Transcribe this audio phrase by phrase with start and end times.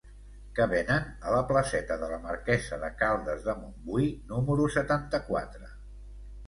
[0.59, 5.73] Què venen a la placeta de la Marquesa de Caldes de Montbui número setanta-quatre?